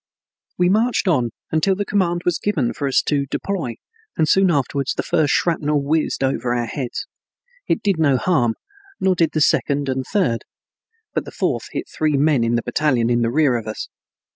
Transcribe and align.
We 0.57 0.67
marched 0.67 1.07
on 1.07 1.29
until 1.51 1.75
the 1.75 1.85
command 1.85 2.23
was 2.25 2.39
given 2.39 2.73
for 2.73 2.87
us 2.87 3.03
to 3.03 3.27
deploy, 3.27 3.75
and 4.17 4.27
soon 4.27 4.49
afterwards 4.49 4.95
the 4.95 5.03
first 5.03 5.31
shrapnel 5.31 5.83
whizzed 5.83 6.23
over 6.23 6.55
our 6.55 6.65
heads. 6.65 7.05
It 7.67 7.83
did 7.83 7.99
no 7.99 8.17
harm, 8.17 8.55
nor 8.99 9.13
did 9.13 9.33
the 9.33 9.41
second 9.41 9.89
and 9.89 10.03
third, 10.03 10.43
but 11.13 11.25
the 11.25 11.31
fourth 11.31 11.67
hit 11.73 11.87
three 11.87 12.17
men 12.17 12.43
in 12.43 12.55
the 12.55 12.63
battalion 12.63 13.11
in 13.11 13.21
the 13.21 13.29
rear 13.29 13.55
of 13.55 13.67
us. 13.67 13.89